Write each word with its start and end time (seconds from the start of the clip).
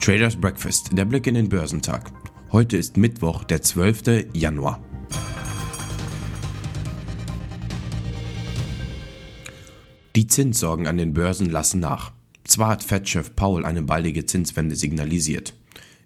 Traders 0.00 0.34
Breakfast, 0.34 0.88
der 0.92 1.04
Blick 1.04 1.26
in 1.28 1.34
den 1.34 1.48
Börsentag. 1.48 2.10
Heute 2.50 2.76
ist 2.76 2.96
Mittwoch, 2.96 3.44
der 3.44 3.62
12. 3.62 4.26
Januar. 4.32 4.82
Die 10.16 10.26
Zinssorgen 10.26 10.88
an 10.88 10.96
den 10.96 11.14
Börsen 11.14 11.48
lassen 11.48 11.78
nach. 11.78 12.12
Zwar 12.42 12.70
hat 12.70 12.82
Fed-Chef 12.82 13.36
Paul 13.36 13.64
eine 13.64 13.82
baldige 13.82 14.26
Zinswende 14.26 14.74
signalisiert. 14.74 15.54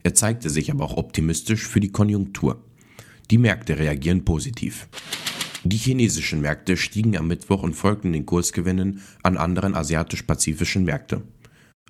Er 0.02 0.12
zeigte 0.12 0.50
sich 0.50 0.70
aber 0.70 0.84
auch 0.84 0.98
optimistisch 0.98 1.66
für 1.66 1.80
die 1.80 1.90
Konjunktur. 1.90 2.62
Die 3.30 3.38
Märkte 3.38 3.78
reagieren 3.78 4.26
positiv. 4.26 4.86
Die 5.66 5.78
chinesischen 5.78 6.42
Märkte 6.42 6.76
stiegen 6.76 7.16
am 7.16 7.26
Mittwoch 7.26 7.62
und 7.62 7.72
folgten 7.72 8.12
den 8.12 8.26
Kursgewinnen 8.26 9.00
an 9.22 9.38
anderen 9.38 9.74
asiatisch-pazifischen 9.74 10.84
Märkte. 10.84 11.22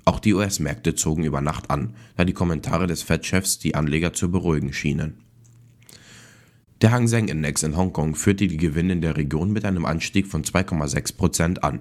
Auch 0.05 0.21
die 0.21 0.33
US-Märkte 0.33 0.95
zogen 0.95 1.25
über 1.25 1.41
Nacht 1.41 1.71
an, 1.71 1.97
da 2.17 2.25
die 2.25 2.35
Kommentare 2.35 2.87
des 2.87 3.03
Fed-Chefs 3.03 3.59
die 3.59 3.75
Anleger 3.75 4.13
zu 4.13 4.31
beruhigen 4.31 4.73
schienen. 4.73 5.19
Der 6.83 6.93
Hang 6.93 7.09
Seng 7.09 7.27
Index 7.27 7.65
in 7.65 7.77
Hongkong 7.77 8.15
führte 8.15 8.47
die 8.47 8.59
Gewinne 8.59 8.93
in 8.93 9.01
der 9.01 9.17
Region 9.17 9.53
mit 9.53 9.65
einem 9.65 9.87
Anstieg 9.87 10.29
von 10.29 10.45
2,6% 10.45 11.59
an. 11.59 11.81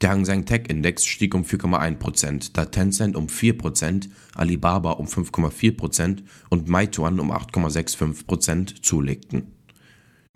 Der 0.00 0.10
Hang 0.10 0.24
Seng 0.24 0.44
Tech 0.44 0.68
Index 0.68 1.04
stieg 1.04 1.34
um 1.34 1.42
4,1%, 1.42 2.50
da 2.52 2.66
Tencent 2.66 3.16
um 3.16 3.26
4%, 3.26 4.08
Alibaba 4.36 4.92
um 4.92 5.06
5,4% 5.06 6.22
und 6.48 6.68
Meituan 6.68 7.18
um 7.18 7.32
8,65% 7.32 8.82
zulegten. 8.82 9.57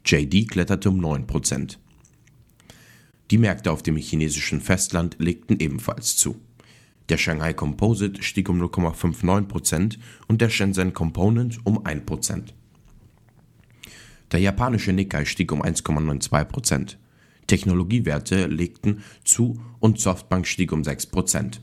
JD 0.04 0.48
kletterte 0.50 0.90
um 0.90 1.00
9%. 1.00 1.76
Die 3.30 3.38
Märkte 3.38 3.70
auf 3.70 3.82
dem 3.82 3.96
chinesischen 3.96 4.60
Festland 4.60 5.16
legten 5.18 5.58
ebenfalls 5.58 6.16
zu. 6.16 6.40
Der 7.08 7.18
Shanghai 7.18 7.52
Composite 7.52 8.22
stieg 8.22 8.48
um 8.48 8.60
0,59% 8.60 9.98
und 10.28 10.40
der 10.40 10.50
Shenzhen 10.50 10.92
Component 10.92 11.58
um 11.64 11.78
1%. 11.84 12.52
Der 14.30 14.40
japanische 14.40 14.92
Nikkei 14.92 15.24
stieg 15.24 15.52
um 15.52 15.62
1,92%. 15.62 16.96
Technologiewerte 17.46 18.46
legten 18.46 19.02
zu 19.24 19.60
und 19.78 20.00
Softbank 20.00 20.46
stieg 20.46 20.72
um 20.72 20.82
6%. 20.82 21.60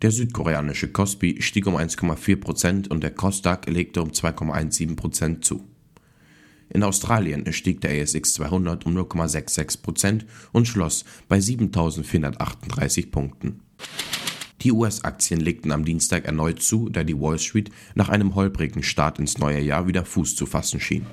Der 0.00 0.10
südkoreanische 0.10 0.88
Kospi 0.88 1.40
stieg 1.40 1.66
um 1.66 1.76
1,4% 1.76 2.88
und 2.88 3.02
der 3.02 3.12
Kosdaq 3.12 3.68
legte 3.68 4.02
um 4.02 4.10
2,17% 4.10 5.40
zu. 5.40 5.64
In 6.74 6.82
Australien 6.84 7.52
stieg 7.52 7.82
der 7.82 8.02
ASX 8.02 8.32
200 8.32 8.86
um 8.86 8.96
0,66% 8.96 10.22
und 10.52 10.66
schloss 10.66 11.04
bei 11.28 11.36
7.438 11.36 13.10
Punkten. 13.10 13.60
Die 14.62 14.72
US-Aktien 14.72 15.40
legten 15.40 15.70
am 15.70 15.84
Dienstag 15.84 16.24
erneut 16.24 16.62
zu, 16.62 16.88
da 16.88 17.04
die 17.04 17.20
Wall 17.20 17.38
Street 17.38 17.70
nach 17.94 18.08
einem 18.08 18.34
holprigen 18.34 18.82
Start 18.82 19.18
ins 19.18 19.36
neue 19.36 19.60
Jahr 19.60 19.86
wieder 19.86 20.06
Fuß 20.06 20.34
zu 20.34 20.46
fassen 20.46 20.80
schien. 20.80 21.04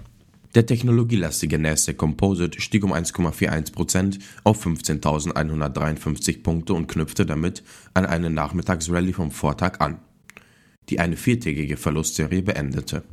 Der 0.55 0.65
technologielastige 0.65 1.59
Nasdaq 1.59 1.97
Composite 1.97 2.61
stieg 2.61 2.83
um 2.83 2.93
1,41% 2.93 4.19
auf 4.43 4.65
15.153 4.65 6.41
Punkte 6.41 6.73
und 6.73 6.87
knüpfte 6.87 7.25
damit 7.25 7.63
an 7.93 8.05
eine 8.05 8.29
Nachmittagsrallye 8.29 9.13
vom 9.13 9.31
Vortag 9.31 9.79
an, 9.79 9.99
die 10.89 10.99
eine 10.99 11.17
viertägige 11.17 11.75
Verlustserie 11.75 12.41
beendete. 12.43 13.03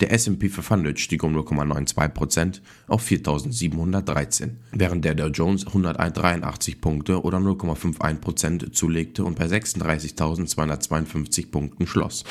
Der 0.00 0.12
S&P 0.12 0.48
500 0.48 1.00
stieg 1.00 1.24
um 1.24 1.36
0,92% 1.36 2.60
auf 2.86 3.04
4.713, 3.04 4.50
während 4.70 5.04
der 5.04 5.16
Dow 5.16 5.26
Jones 5.26 5.66
183 5.66 6.80
Punkte 6.80 7.22
oder 7.22 7.38
0,51% 7.38 8.72
zulegte 8.72 9.24
und 9.24 9.36
bei 9.36 9.46
36.252 9.46 11.50
Punkten 11.50 11.88
schloss. 11.88 12.22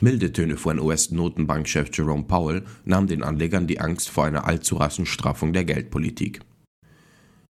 Milde 0.00 0.32
Töne 0.32 0.56
von 0.56 0.78
US-Notenbankchef 0.78 1.90
Jerome 1.92 2.24
Powell 2.24 2.62
nahmen 2.84 3.08
den 3.08 3.24
Anlegern 3.24 3.66
die 3.66 3.80
Angst 3.80 4.08
vor 4.08 4.24
einer 4.24 4.46
allzu 4.46 4.76
raschen 4.76 5.06
Straffung 5.06 5.52
der 5.52 5.64
Geldpolitik. 5.64 6.40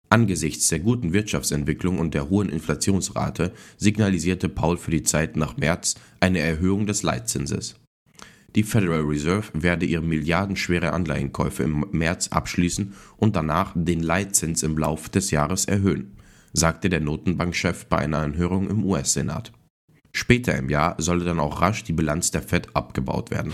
Angesichts 0.08 0.68
der 0.68 0.80
guten 0.80 1.12
Wirtschaftsentwicklung 1.12 2.00
und 2.00 2.14
der 2.14 2.28
hohen 2.28 2.48
Inflationsrate 2.48 3.52
signalisierte 3.76 4.48
Paul 4.48 4.76
für 4.76 4.90
die 4.90 5.04
Zeit 5.04 5.36
nach 5.36 5.56
März 5.56 5.94
eine 6.18 6.40
Erhöhung 6.40 6.86
des 6.86 7.04
Leitzinses. 7.04 7.76
Die 8.56 8.64
Federal 8.64 9.02
Reserve 9.02 9.46
werde 9.52 9.86
ihre 9.86 10.02
milliardenschwere 10.02 10.92
Anleihenkäufe 10.92 11.62
im 11.62 11.86
März 11.92 12.28
abschließen 12.28 12.94
und 13.16 13.36
danach 13.36 13.72
den 13.76 14.02
Leitzins 14.02 14.62
im 14.62 14.76
Lauf 14.76 15.08
des 15.08 15.30
Jahres 15.30 15.66
erhöhen, 15.66 16.16
sagte 16.52 16.88
der 16.88 17.00
Notenbankchef 17.00 17.86
bei 17.86 17.98
einer 17.98 18.18
Anhörung 18.18 18.68
im 18.68 18.84
US-Senat. 18.84 19.52
Später 20.12 20.56
im 20.56 20.68
Jahr 20.68 20.96
solle 20.98 21.24
dann 21.24 21.38
auch 21.38 21.60
rasch 21.60 21.84
die 21.84 21.92
Bilanz 21.92 22.32
der 22.32 22.42
Fed 22.42 22.74
abgebaut 22.74 23.30
werden. 23.30 23.52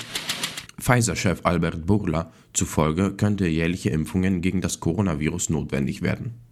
Pfizer-Chef 0.80 1.40
Albert 1.44 1.86
Burla 1.86 2.32
zufolge 2.54 3.12
könnte 3.12 3.46
jährliche 3.46 3.90
Impfungen 3.90 4.40
gegen 4.40 4.62
das 4.62 4.80
Coronavirus 4.80 5.50
notwendig 5.50 6.00
werden. 6.00 6.45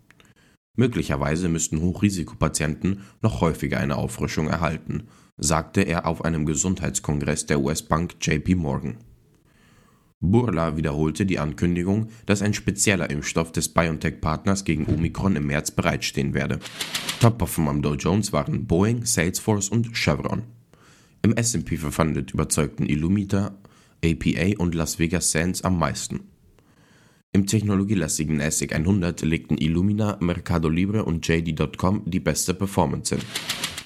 Möglicherweise 0.76 1.48
müssten 1.48 1.80
Hochrisikopatienten 1.80 3.02
noch 3.22 3.40
häufiger 3.40 3.78
eine 3.78 3.96
Auffrischung 3.96 4.48
erhalten, 4.48 5.04
sagte 5.36 5.82
er 5.82 6.06
auf 6.06 6.24
einem 6.24 6.46
Gesundheitskongress 6.46 7.46
der 7.46 7.60
US-Bank 7.60 8.16
JP 8.20 8.56
Morgan. 8.56 8.96
Burla 10.20 10.76
wiederholte 10.76 11.26
die 11.26 11.38
Ankündigung, 11.38 12.08
dass 12.26 12.42
ein 12.42 12.54
spezieller 12.54 13.10
Impfstoff 13.10 13.52
des 13.52 13.68
BioNTech-Partners 13.68 14.64
gegen 14.64 14.86
Omikron 14.86 15.36
im 15.36 15.46
März 15.46 15.70
bereitstehen 15.70 16.34
werde. 16.34 16.58
Top-Performer 17.20 17.70
am 17.70 17.82
Dow 17.82 17.94
Jones 17.94 18.32
waren 18.32 18.66
Boeing, 18.66 19.04
Salesforce 19.04 19.68
und 19.68 19.94
Chevron. 19.94 20.44
Im 21.22 21.34
S&P 21.34 21.76
500 21.76 22.32
überzeugten 22.32 22.86
Illumita, 22.86 23.58
APA 24.04 24.58
und 24.58 24.74
Las 24.74 24.98
Vegas 24.98 25.30
Sands 25.30 25.62
am 25.62 25.78
meisten. 25.78 26.33
Im 27.44 27.48
technologielastigen 27.48 28.38
NASDAQ 28.38 28.72
100 28.72 29.20
legten 29.20 29.58
Illumina, 29.58 30.16
Mercado 30.18 30.70
Libre 30.70 31.04
und 31.04 31.28
JD.com 31.28 32.00
die 32.06 32.18
beste 32.18 32.54
Performance 32.54 33.14
hin. 33.14 33.24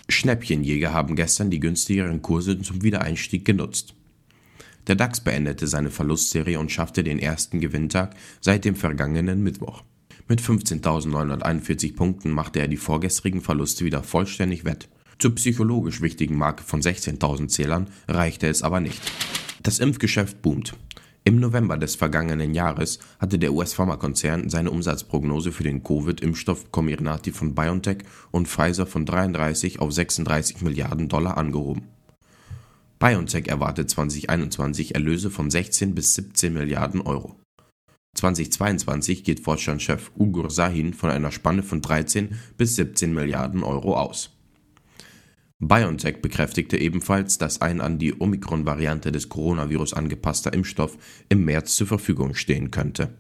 Schnäppchenjäger 0.09 0.93
haben 0.93 1.17
gestern 1.17 1.51
die 1.51 1.59
günstigeren 1.59 2.23
Kurse 2.23 2.57
zum 2.61 2.85
Wiedereinstieg 2.85 3.45
genutzt. 3.45 3.97
Der 4.87 4.95
DAX 4.95 5.23
beendete 5.23 5.67
seine 5.67 5.91
Verlustserie 5.91 6.61
und 6.61 6.71
schaffte 6.71 7.03
den 7.03 7.19
ersten 7.19 7.59
Gewinntag 7.59 8.15
seit 8.41 8.65
dem 8.65 8.77
vergangenen 8.77 9.43
Mittwoch. 9.43 9.83
Mit 10.29 10.41
15.941 10.41 11.97
Punkten 11.97 12.31
machte 12.31 12.61
er 12.61 12.69
die 12.69 12.77
vorgestrigen 12.77 13.41
Verluste 13.41 13.85
wieder 13.85 14.05
vollständig 14.05 14.67
wett. 14.67 14.89
Zur 15.19 15.35
psychologisch 15.35 16.01
wichtigen 16.01 16.37
Marke 16.37 16.63
von 16.63 16.81
16.000 16.81 17.49
Zählern 17.49 17.91
reichte 18.07 18.47
es 18.47 18.63
aber 18.63 18.79
nicht. 18.79 19.03
Das 19.65 19.81
Impfgeschäft 19.81 20.43
boomt. 20.43 20.75
Im 21.29 21.41
November 21.41 21.77
des 21.77 21.95
vergangenen 21.95 22.55
Jahres 22.55 23.01
hatte 23.19 23.39
der 23.39 23.53
US-Pharmakonzern 23.53 24.49
seine 24.49 24.71
Umsatzprognose 24.71 25.53
für 25.53 25.63
den 25.63 25.83
Covid-Impfstoff 25.83 26.73
Comirnaty 26.73 27.33
von 27.33 27.55
BioNTech 27.55 27.99
und 28.31 28.49
Pfizer 28.49 28.87
von 28.87 29.05
33 29.05 29.79
auf 29.79 29.93
36 29.93 30.63
Milliarden 30.63 31.11
Dollar 31.11 31.37
angehoben. 31.37 31.83
BioNTech 32.99 33.47
erwartet 33.47 33.91
2021 33.91 34.95
Erlöse 34.95 35.29
von 35.31 35.51
16 35.51 35.95
bis 35.95 36.15
17 36.15 36.55
Milliarden 36.55 37.03
Euro. 37.03 37.37
2022 38.15 39.23
geht 39.23 39.41
Vorstandschef 39.41 40.11
Ugur 40.19 40.51
Sahin 40.51 40.95
von 40.95 41.11
einer 41.11 41.31
Spanne 41.31 41.63
von 41.63 41.83
13 41.83 42.39
bis 42.57 42.75
17 42.77 43.13
Milliarden 43.13 43.65
Euro 43.65 43.99
aus. 43.99 44.38
BioNTech 45.61 46.23
bekräftigte 46.23 46.79
ebenfalls, 46.79 47.37
dass 47.37 47.61
ein 47.61 47.81
an 47.81 47.99
die 47.99 48.15
Omikron-Variante 48.19 49.11
des 49.11 49.29
Coronavirus 49.29 49.93
angepasster 49.93 50.53
Impfstoff 50.53 50.97
im 51.29 51.45
März 51.45 51.75
zur 51.75 51.89
Verfügung 51.89 52.35
stehen 52.35 52.71
könnte. 52.71 53.19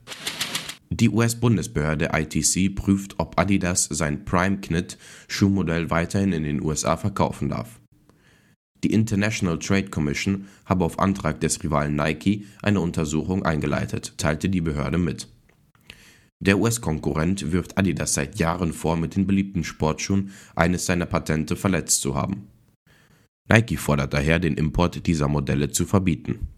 Die 0.90 1.10
US-Bundesbehörde 1.10 2.10
ITC 2.12 2.74
prüft, 2.74 3.16
ob 3.18 3.38
Adidas 3.38 3.88
sein 3.90 4.24
Prime 4.24 4.58
Knit 4.58 4.98
Schuhmodell 5.26 5.90
weiterhin 5.90 6.32
in 6.32 6.44
den 6.44 6.62
USA 6.62 6.96
verkaufen 6.96 7.48
darf. 7.48 7.80
Die 8.84 8.92
International 8.92 9.58
Trade 9.58 9.90
Commission 9.90 10.46
habe 10.64 10.84
auf 10.84 11.00
Antrag 11.00 11.40
des 11.40 11.62
Rivalen 11.64 11.96
Nike 11.96 12.46
eine 12.62 12.80
Untersuchung 12.80 13.44
eingeleitet, 13.44 14.14
teilte 14.16 14.48
die 14.48 14.60
Behörde 14.60 14.98
mit. 14.98 15.28
Der 16.40 16.58
US-Konkurrent 16.58 17.50
wirft 17.50 17.76
Adidas 17.76 18.14
seit 18.14 18.38
Jahren 18.38 18.72
vor, 18.72 18.96
mit 18.96 19.16
den 19.16 19.26
beliebten 19.26 19.64
Sportschuhen 19.64 20.32
eines 20.54 20.86
seiner 20.86 21.06
Patente 21.06 21.56
verletzt 21.56 22.00
zu 22.00 22.14
haben. 22.14 22.46
Nike 23.48 23.76
fordert 23.76 24.12
daher, 24.12 24.38
den 24.38 24.54
Import 24.54 25.06
dieser 25.06 25.26
Modelle 25.26 25.70
zu 25.70 25.84
verbieten. 25.84 26.48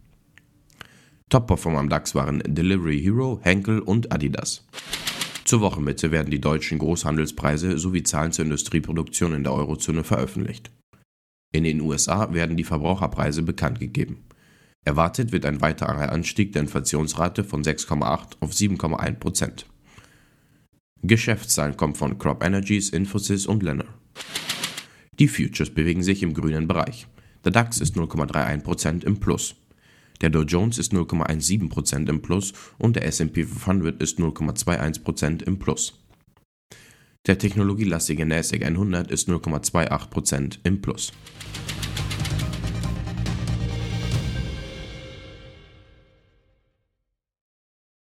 Top-Performer 1.30 1.78
am 1.78 1.88
DAX 1.88 2.14
waren 2.14 2.42
Delivery 2.44 3.00
Hero, 3.00 3.40
Henkel 3.42 3.78
und 3.78 4.12
Adidas. 4.12 4.66
Zur 5.44 5.60
Wochenmitte 5.60 6.10
werden 6.10 6.30
die 6.30 6.40
deutschen 6.40 6.78
Großhandelspreise 6.78 7.78
sowie 7.78 8.02
Zahlen 8.02 8.32
zur 8.32 8.44
Industrieproduktion 8.44 9.32
in 9.32 9.44
der 9.44 9.54
Eurozone 9.54 10.04
veröffentlicht. 10.04 10.70
In 11.52 11.64
den 11.64 11.80
USA 11.80 12.32
werden 12.34 12.56
die 12.56 12.64
Verbraucherpreise 12.64 13.42
bekannt 13.42 13.80
gegeben. 13.80 14.24
Erwartet 14.84 15.32
wird 15.32 15.44
ein 15.44 15.60
weiterer 15.60 16.10
Anstieg 16.10 16.52
der 16.52 16.62
Inflationsrate 16.62 17.44
von 17.44 17.62
6,8 17.62 18.36
auf 18.40 18.50
7,1 18.50 19.14
Prozent. 19.14 19.69
Geschäftszahlen 21.02 21.76
kommen 21.76 21.94
von 21.94 22.18
Crop 22.18 22.44
Energies, 22.44 22.90
Infosys 22.90 23.46
und 23.46 23.62
Lenner. 23.62 23.86
Die 25.18 25.28
Futures 25.28 25.70
bewegen 25.70 26.02
sich 26.02 26.22
im 26.22 26.34
grünen 26.34 26.68
Bereich. 26.68 27.06
Der 27.44 27.52
DAX 27.52 27.80
ist 27.80 27.96
0,31% 27.96 29.04
im 29.04 29.18
Plus. 29.18 29.54
Der 30.20 30.28
Dow 30.28 30.42
Jones 30.42 30.78
ist 30.78 30.92
0,17% 30.92 32.08
im 32.08 32.20
Plus 32.20 32.52
und 32.78 32.96
der 32.96 33.06
S&P 33.06 33.44
500 33.44 34.02
ist 34.02 34.18
0,21% 34.18 35.42
im 35.44 35.58
Plus. 35.58 35.94
Der 37.26 37.38
technologielastige 37.38 38.26
NASDAQ 38.26 38.64
100 38.64 39.10
ist 39.10 39.28
0,28% 39.28 40.58
im 40.64 40.80
Plus. 40.80 41.12